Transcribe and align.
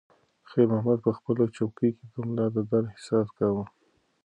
خیر 0.49 0.67
محمد 0.73 0.99
په 1.05 1.11
خپله 1.17 1.43
چوکۍ 1.55 1.89
کې 1.97 2.05
د 2.11 2.13
ملا 2.27 2.47
د 2.55 2.57
درد 2.69 2.85
احساس 2.93 3.27
کاوه. 3.37 3.63